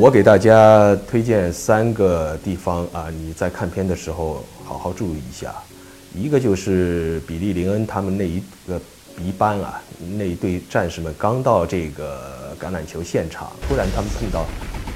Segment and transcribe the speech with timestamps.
[0.00, 5.52] 我给大家推荐三个地方啊，你在看片的时候好好注意一下。
[6.14, 8.80] 一个就是比利林恩他们那一个
[9.16, 9.82] 鼻班啊，
[10.16, 14.46] 那一队战士们刚到这个橄榄球现场，突然他们碰到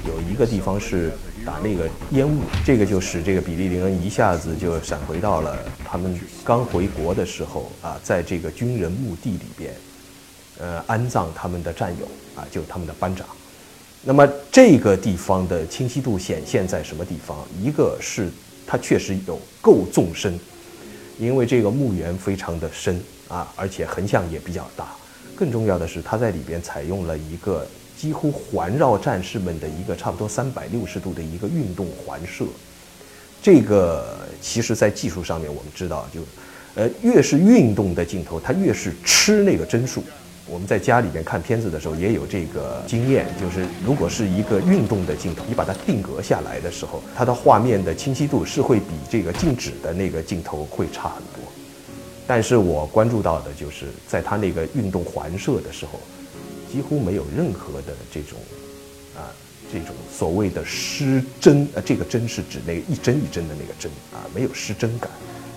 [0.07, 1.11] 有一个地方是
[1.45, 9.73] 打那个烟雾，这个就使这个比利林恩一下子就闪回到了他们刚回国的时候啊，在这个军人墓地里边，
[10.59, 12.05] 呃，安葬他们的战友
[12.35, 13.27] 啊，就是他们的班长。
[14.05, 17.37] 那么这个地方的清晰度显现在什么地方？
[17.61, 18.29] 一个是
[18.65, 20.37] 它确实有够纵深，
[21.19, 24.87] 因为这个墓园非常的深啊，而且横向也比较大。
[25.35, 27.65] 更重要的是，它在里边采用了一个
[27.97, 32.45] 几乎环绕战士们的一个差不多三百六十度的一个运动环射。
[33.41, 36.21] 这个其实在技术上面，我们知道就，
[36.75, 40.03] 呃，越是运动的镜头，它越是吃那个帧数。
[40.45, 51.51] 我们在家里面看片子的时候也有这个经验，就是如果是一个运动的镜头，你把它定格下来的时候，它的画面的清晰度是会比这个静止的那个镜头会差很多。
[52.27, 55.99] 但是我关注到的就是，在它那个运动环射的时候，
[56.71, 58.37] 几乎没有任何的这种
[59.15, 59.31] 啊
[59.71, 65.09] 这种所谓的失真，呃，这个真是指那一帧一帧的那个帧啊，没有失真感。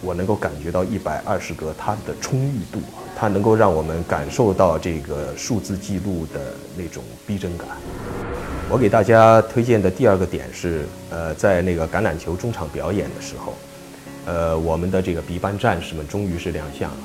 [0.02, 2.80] 我能够感觉到一百二十格它的充裕度，
[3.18, 7.66] 它能够让我们感受到这个数字记录的那种逼真感。
[8.68, 13.54] 我给大家推荐的第二个点是，呃，在那个橄榄球中场表演的时候，
[14.26, 16.96] 呃，我们的这个 B 班战士们终于是亮相了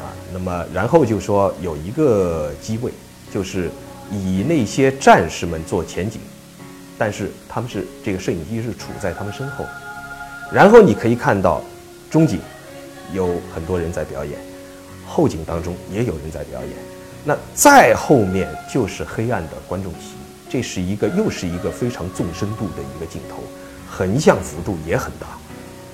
[0.00, 0.08] 啊。
[0.32, 2.90] 那么，然后就说有一个机位，
[3.30, 3.68] 就是
[4.10, 6.20] 以那些战士们做前景，
[6.96, 9.66] 但是他们是这个摄影机是处在他们身后，
[10.50, 11.60] 然后你可以看到
[12.08, 12.40] 中景
[13.12, 14.38] 有很多人在表演，
[15.08, 16.70] 后景当中也有人在表演，
[17.24, 20.14] 那再后面就是黑暗的观众席，
[20.50, 23.42] 这是一个又是一个非常纵深度的一个镜头，
[23.90, 25.26] 横向幅度也很大。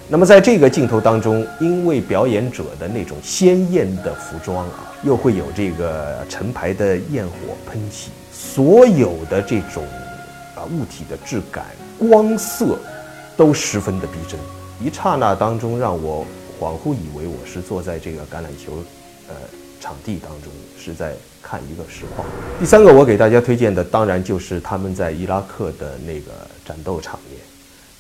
[0.06, 7.32] 那么在这个镜头当中，因为表演者的那种鲜艳的服装啊，又会有这个成排的焰火
[7.66, 9.82] 喷起，所有的这种
[10.54, 11.64] 啊物体的质感、
[11.98, 12.78] 光色
[13.34, 14.38] 都十分的逼真。
[14.82, 16.26] 一刹那当中，让我
[16.60, 18.72] 恍惚以为我是坐在这个橄榄球
[19.29, 19.35] 呃
[19.81, 22.27] 场地当中，是在看一个实况。
[22.59, 26.33] 第三个我给大家推荐的，当然就是他们在伊拉克的那个
[26.65, 27.41] 战斗场面。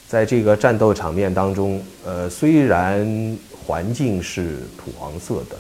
[0.06, 3.36] 在这个战斗场面当中，呃，虽然
[3.66, 5.56] 环境是土黄色的，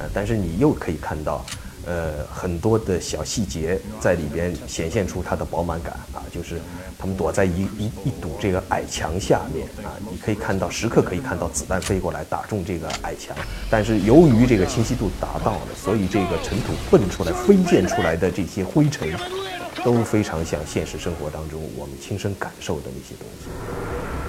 [0.00, 1.44] 呃，但是你又可以看到，
[1.86, 6.60] 呃，很多的小细节在里边显现出它的饱满感啊，就是
[6.98, 13.36] 他们躲在一一一堵这个矮墙下面啊，你可以看到时刻可以看到子弹飞过来打中这个矮墙，
[13.70, 19.08] 但是由于这个清晰度达到了，所以这个尘土蹦出来、飞溅出来的这些灰尘。
[19.84, 23.46] 都非常像现实生活当中我们亲身感受的那些东西。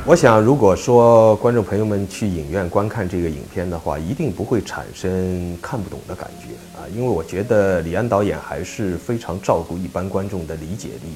[0.07, 11.11] 我想，如果说观众朋友们去影院观看这个影片的话，一定不会产生看不懂的感觉啊，因为我觉得李安导演还是非常照顾一般观众的理解力。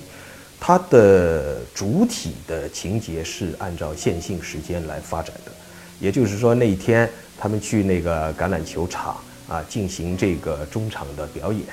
[0.60, 5.52] 他的主体的情节是按照线性时间来发展的，
[6.02, 7.10] 也就是说，那一天
[7.40, 9.16] 他们去那个橄榄球场
[9.48, 11.64] 啊进行这个中场的表演。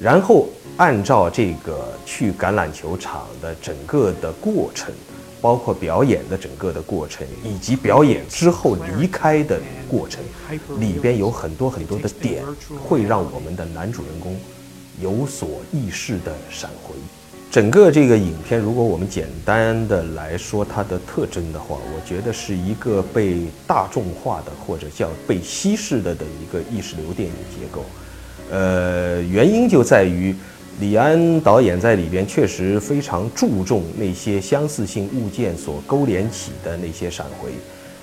[0.00, 0.48] 然后
[0.78, 4.94] 按照这个去橄榄球场的整个的过程，
[5.44, 10.24] 包括表演的整个的过程，以及表演之后离开的过程，
[10.80, 12.42] 里边有很多很多的点，
[12.82, 14.34] 会让我们的男主人公
[15.02, 16.94] 有所意识的闪回。
[17.50, 27.84] 整个这个影片，如果我们简单的来说它的特征的话，我觉得是一个被大众化的或者叫被稀释的的一个意识流电影结构。
[28.50, 30.34] 呃，原因就在于
[30.80, 37.50] 李安导演在里边确实非常注重那些相似性物件所勾连起的那些闪回，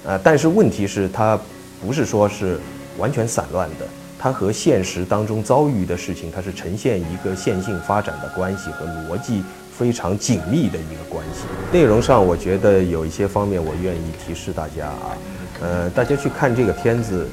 [0.06, 1.38] 呃，但是问题是，它
[1.86, 2.58] 不是说是
[2.98, 3.86] 完全散乱的，
[4.18, 9.44] 它和现实当中遭遇的事情，它是呈现一个线性发展的关系和逻辑
[9.78, 11.42] 非常紧密的一个关系。
[11.74, 15.18] 内容上，我觉得有一些方面我愿意提示大家啊，
[15.62, 17.28] 呃，大家去看这个片子。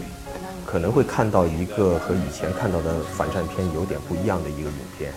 [0.70, 5.11] 可能会看到一个和以前看到的反战片有点不一样的一个影片，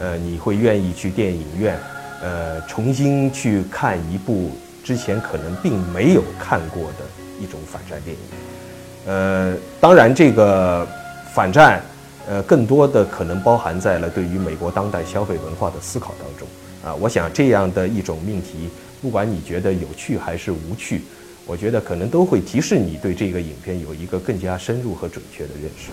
[0.00, 1.78] 呃，你会愿意去电影院，
[2.20, 4.50] 呃，重新去看一部
[4.82, 7.04] 之前可能并没有看过的
[7.40, 8.22] 一种反战电影。
[9.06, 10.84] 呃，当然这个
[11.32, 11.80] 反战，
[12.26, 16.48] 呃，更多的可能包含在了对于美国当代消费文化的思考当中
[16.84, 16.92] 啊。
[16.96, 18.68] 我想这样的一种命题，
[19.00, 21.02] 不管你觉得有趣还是无趣，
[21.46, 25.90] 我觉得可能都会提示你对这个影片有一个更加深入和准确的认识。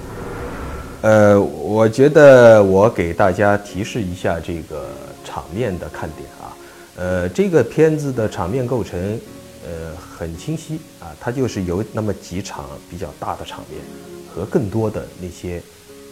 [1.01, 4.90] 呃，我觉得我给大家提示一下这个
[5.24, 6.56] 场面的看点啊。
[6.98, 9.19] 呃，这个片子的场面构成，
[9.66, 13.81] 呃，很清晰啊，它就是有那么几场比较大的场面，
[14.28, 15.62] 和更多的那些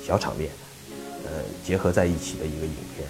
[0.05, 0.49] 小场面，
[1.25, 1.31] 呃，
[1.65, 3.05] 结合在一起的一个影片。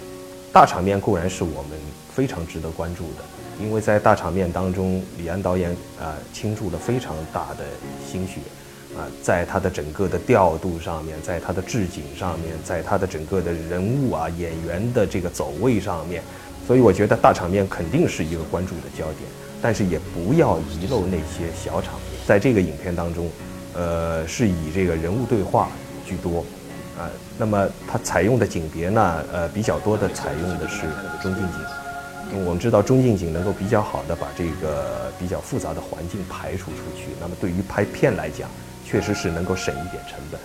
[0.52, 1.78] 大场面固然是我们
[2.12, 3.22] 非常值得关注的，
[3.60, 5.70] 因为在大场面当中，李安导演
[6.00, 7.64] 啊倾注了非常大的
[8.10, 8.40] 心血。
[8.96, 16.22] 啊，在他的整个的调度上面，在他的置景上面，在他的整个的人物啊演员的这个走位上面，
[16.66, 19.28] 所以我觉得大场面肯定是一个关注的焦点，
[19.60, 22.20] 但是也不要遗漏那些小场面。
[22.26, 23.30] 在这个影片当中，
[23.74, 25.68] 呃，是以这个人物对话
[26.04, 26.40] 居多，
[26.98, 27.06] 啊，
[27.36, 30.86] 那么它采用的景别呢，呃，比较多的采用的是
[31.22, 31.60] 中近景，
[32.44, 38.48] 我们知道中近景能够比较好的把这个比较复杂的环境排除出去，那么对于拍片来讲。
[38.90, 40.40] 确实是能够省一点成本，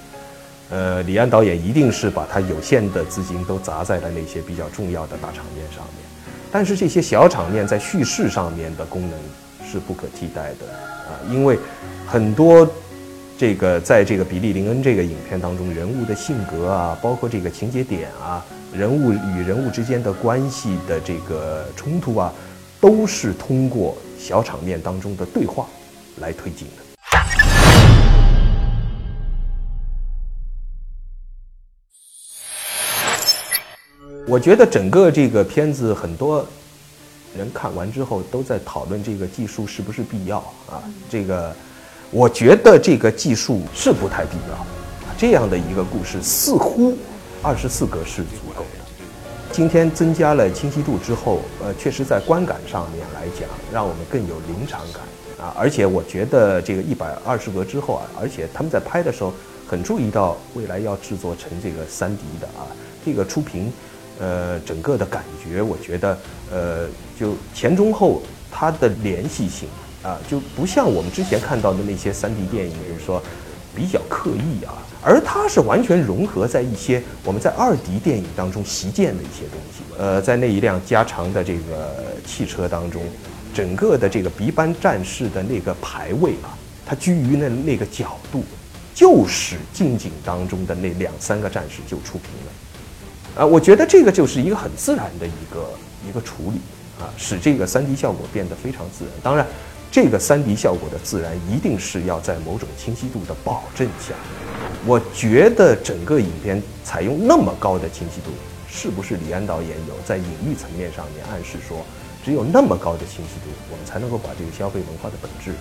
[0.78, 6.04] 呃，李安导演一定是把他有限的资金都砸在了那些比较重要的大场面上面，
[6.52, 9.18] 但是这些小场面在叙事上面的功能
[9.66, 10.68] 是不可替代的
[11.08, 11.58] 啊，因为
[12.06, 12.70] 很多
[13.36, 22.32] 这个在这个比利林恩这个影片当中人物的性格啊，包括这个情节点啊，人物与人物之间的关系的这个冲突啊，
[22.80, 25.68] 都是通过小场面当中的对话
[26.20, 26.84] 来推进的。
[34.26, 36.48] 我觉得整个这个片子，很多
[37.36, 40.38] 人看完之后都在讨论这个技术是不是必要
[40.70, 40.82] 啊？
[41.10, 41.54] 这个，
[42.14, 44.66] 我觉得这个技术是不太必要。
[45.18, 46.96] 这样的一个故事，似乎
[47.42, 48.84] 二十四格是足够的。
[49.52, 55.02] 今天增加了清晰度之后，呃，确实在观感上面来讲，让我们更有临场感
[55.44, 55.56] 啊。
[55.58, 59.34] 而且我觉得这个一百二十格之后啊，而且他们在拍的时候
[59.68, 62.70] 很注意到未来要制作成这个三 D 的啊，
[63.04, 63.74] 这个出屏。
[64.20, 66.18] 呃，整个的感觉，我觉得，
[66.52, 66.88] 呃，
[67.20, 68.22] 就前中后
[68.52, 69.68] 它的联系性
[70.04, 73.24] 啊，就不像我们之前看到的那些三 D 电影，就是说
[73.76, 79.82] 比较刻意啊，而它是完全融合在一些我们在二 D 电影当中习见的一些东西。
[79.98, 83.02] 呃，在那一辆加长的这个汽车当中，
[83.54, 88.44] 整个的这个 B 班战士的那个排位啊，它居于那那个角度，
[88.94, 93.42] 就使近景当中的那两三个战士就出屏了。
[93.42, 95.70] 啊，我觉得这个就是一个很自然的一个
[96.08, 96.60] 一个处理
[97.00, 99.14] 啊，使这个三 D 效果变得非常自然。
[99.24, 99.46] 当然，
[99.94, 104.16] 这个三 D 效果的自然一定是要在某种清晰度的保证下。
[104.88, 108.32] 我觉得整个影片采用那么高的清晰度，
[108.68, 111.86] 是不是李安导演有在隐喻层面上面暗示说，
[112.26, 115.52] 只有那么高的清晰度，我们才能够把这个消费文化的本质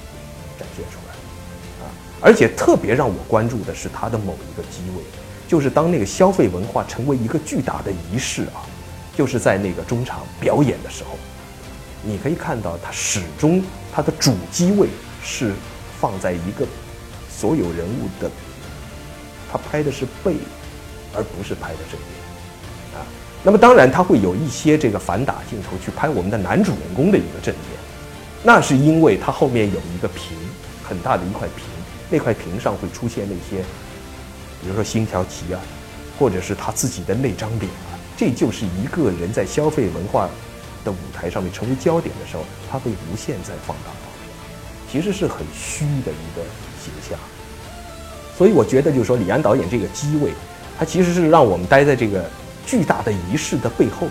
[0.59, 1.93] 展现出来啊？
[2.23, 5.03] 而且特别让我关注的是它的某一个机位。
[5.47, 8.65] 就是当那个消费文化成为一个巨大的仪式啊，
[9.15, 11.19] 就是在那个中场表演的时候，
[12.03, 13.63] 你可以看到它始终
[13.93, 14.89] 它的主机位
[15.23, 15.53] 是
[16.01, 16.67] 放在一个
[17.31, 18.31] 所有人物的，
[19.51, 20.37] 他拍的是背，
[21.15, 23.07] 而不是拍的正面啊。
[23.43, 27.79] 那么当然他会有一些这个反打镜头去拍我们的男主人公的一个正面，
[28.43, 30.37] 那是因为他后面有一个屏，
[30.83, 31.65] 很大的一块屏，
[32.11, 33.63] 那块屏上会出现那些。
[34.61, 35.61] 比如说星条旗啊，
[36.19, 40.31] 或者是他自己的那张脸啊，这就是一个人在消费文化
[40.85, 44.07] 的舞台上面成为焦点的时候，他被无限在放大到，
[44.91, 46.43] 其实是很虚的一个
[46.83, 47.19] 形象。
[48.37, 50.33] 所以我觉得，就是说李安导演这个机位，
[50.79, 52.29] 他其实是让我们待在这个
[52.67, 54.09] 巨大的仪式的背后，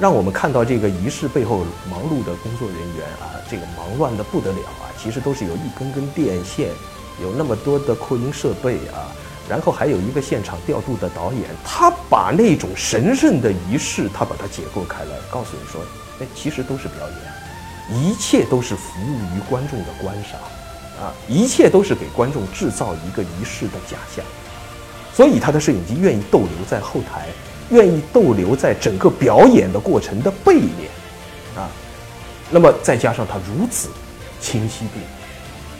[0.00, 6.70] 让我们看到这个仪式背后忙碌的工作人员啊，这个忙乱的不得了啊，其实都是有一根根电线，
[7.22, 9.14] 有那么多的扩音设备啊。
[9.48, 15.82] 然后还有一个现场调度的导演，他把那种神圣的仪式，他把它解构开来，告诉你说，
[16.20, 16.98] 哎，其实都是表
[17.90, 20.40] 演，一切都是服务于观众的观赏，
[20.98, 24.24] 啊，一切都是给观众制造一个仪式的假象。
[25.12, 27.28] 所以他的摄影机愿意逗留在后台，
[27.68, 30.90] 愿意逗留在整个表演的过程的背面，
[31.54, 31.68] 啊，
[32.50, 33.90] 那么再加上他如此
[34.40, 34.98] 清晰度，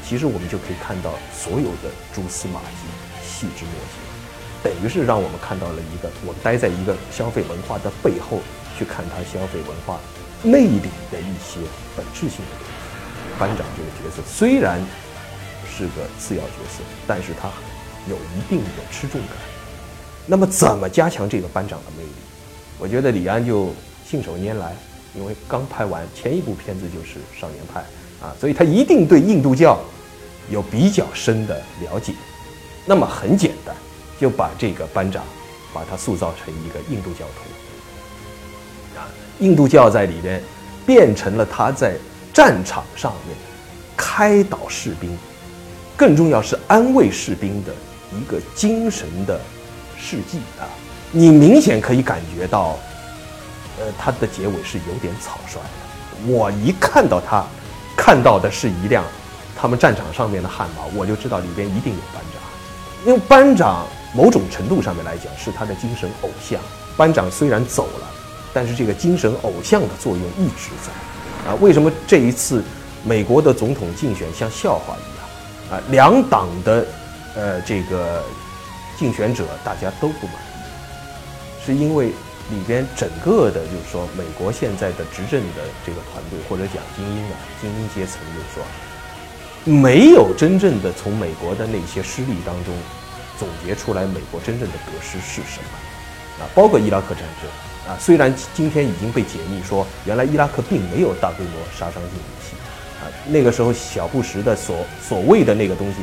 [0.06, 3.13] 其实我们就可以看到所有的蛛丝马迹。
[3.44, 4.00] 细枝末节，
[4.62, 8.40] 等于是让我们看到了一个我们待在一个消费文化的背后
[8.78, 10.00] 去看它消费文化
[10.42, 11.60] 内里的一些
[11.94, 13.38] 本质性的东西。
[13.38, 14.80] 班长这个角色虽然
[15.68, 17.50] 是个次要角色，但是他
[18.08, 19.36] 有一定的吃重感。
[20.24, 22.10] 那么怎么加强这个班长的魅力？
[22.78, 23.74] 我觉得李安就
[24.08, 24.74] 信手拈来，
[25.14, 27.80] 因为刚拍完前一部片子就是《少年派》
[28.24, 29.78] 啊，所以他一定对印度教
[30.48, 32.14] 有比较深的了解。
[32.84, 33.74] 那么很简单，
[34.20, 35.24] 就把这个班长
[35.72, 40.42] 把他塑造成一个印度教徒啊，印度教在里边
[40.84, 41.96] 变成了他在
[42.32, 43.36] 战场上面
[43.96, 45.16] 开导士兵，
[45.96, 47.72] 更重要是安慰士兵的
[48.12, 49.40] 一个精神的
[49.98, 50.68] 事迹啊。
[51.10, 52.76] 你明显可以感觉到，
[53.78, 56.32] 呃，他的结尾是有点草率的。
[56.32, 57.46] 我一看到他，
[57.96, 59.04] 看到的是一辆
[59.56, 62.33] 他们战场上面的悍马，我就知道里边一定有班长。
[63.04, 66.58] 因为班长某种程度上面来讲是他的精神偶像。
[66.96, 68.08] 班长虽然走了，
[68.52, 71.50] 但是这个精神偶像的作用一直在。
[71.50, 72.62] 啊，为什么这一次
[73.04, 75.78] 美国的总统竞选像笑话一样？
[75.78, 76.87] 啊，两党的
[77.34, 78.23] 呃这个
[78.96, 82.06] 竞选者大家都不满意，是因为
[82.50, 88.64] 里边整个的，就是说美国现在的执政的这个团队或者讲精英啊，精英阶层，就是说。
[89.64, 92.75] 没有真正的从美国的那些失利当中
[93.38, 96.49] 总结出来美国真正的得失是什么啊？
[96.54, 97.50] 包括伊拉克战争
[97.90, 102.56] 啊，虽然今天已经被解密说原来伊拉克并没有大规模杀伤性武器
[103.00, 105.97] 啊，那个时候小布什的所所谓的那个东西，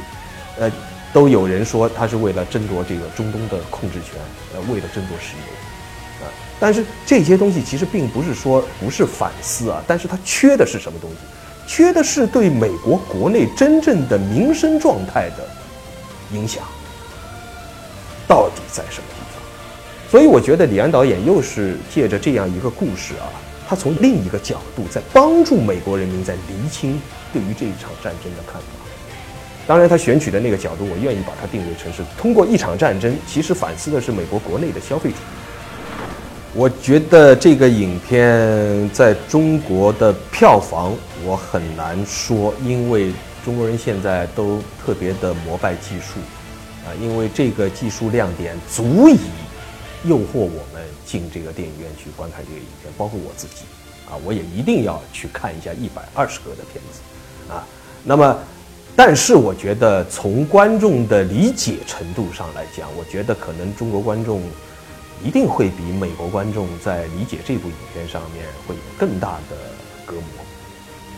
[0.60, 0.72] 呃，
[1.14, 4.20] 都有人说他是为了争夺这个中东的控制权，
[4.56, 11.18] 呃，为了争夺石油啊，但是这些东西其实并不是说不是反思啊，但是它缺的是什么东西？
[11.74, 15.48] 缺的是对美国国内真正的民生状态的
[16.34, 16.66] 影响，
[18.28, 19.42] 到底在什么地方？
[20.12, 23.32] 所以我觉得李安导演又是借着这样一个故事啊，
[23.70, 27.02] 他从另一个角度在帮助美国人民在厘清
[27.32, 28.68] 对于这一场战争的看法。
[29.66, 35.41] 当然，他选取的那个角度，我愿意把它定位成是通过一场战争，其实反思的是美国国内的消费主义。
[36.54, 40.94] 我觉得这个影片在中国的票房
[41.26, 43.14] 我很难说，因为
[43.46, 46.20] 中国人现在都特别的膜拜技术，
[46.86, 49.18] 啊，因为这个技术亮点足以
[50.04, 53.64] 诱惑我们进这个电影院去观看这个影片，包括我自己，
[54.10, 57.66] 啊，我也一定要去看一下一百二十个的片子，啊，
[58.04, 58.38] 那么，
[58.94, 64.42] 但是我觉得从观众的理解程度上来讲，我觉得可能中国观众。
[65.24, 69.56] 一定会比美国观众在理解这部影片上面会有更大的
[70.04, 70.24] 隔膜，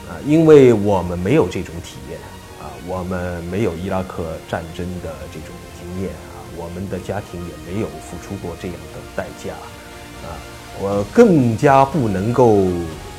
[0.09, 2.19] 啊，因为我们没有这种体验，
[2.61, 9.53] 啊，我们没有伊拉克战争的这种经验，啊，我们的家庭也没有付出过这样的代价，
[10.27, 10.35] 啊，
[10.81, 12.67] 我更加不能够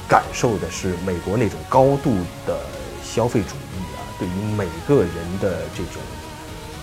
[0.06, 2.14] 感受的是美国那种高度
[2.46, 2.60] 的
[3.02, 6.02] 消费主义啊，对于每个人的这种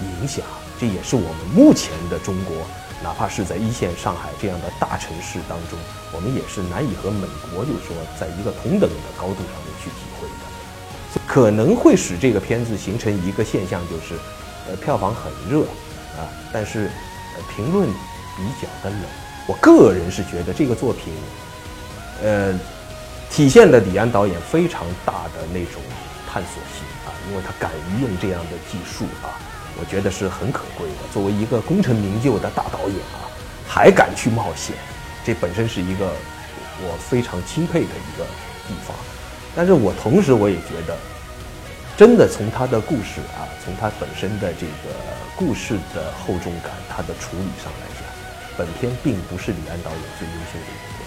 [0.01, 0.43] 影响，
[0.79, 2.55] 这也是我们目前的中国。
[3.03, 5.79] 哪怕是在一线上海这样的大城市当中，
[6.11, 14.19] 我们也是难以和美国，就是说，在一个同等的高度上面去体会的，可能会使这个片子形成一个现象，就是，
[14.69, 15.63] 呃，票房很热，
[16.15, 16.91] 啊，但是，
[17.35, 19.01] 呃，评论比较的冷。
[19.47, 21.11] 我个人是觉得这个作品，
[22.21, 22.53] 呃，
[23.31, 25.81] 体现了李安导演非常大的那种
[26.31, 29.41] 探索性啊，因为他敢于用这样的技术啊。
[29.79, 30.95] 我觉得是很可贵的。
[31.13, 33.29] 作为一个功成名就的大导演啊，
[33.67, 34.75] 还敢去冒险，
[35.23, 36.11] 这本身是一个
[36.81, 38.25] 我非常钦佩的一个
[38.67, 38.95] 地方。
[39.55, 40.97] 但是我同时我也觉得，
[41.97, 44.95] 真的从他的故事啊，从他本身的这个
[45.35, 48.07] 故事的厚重感，他的处理上来讲，
[48.57, 51.00] 本片并不是李安导演最优秀的一部。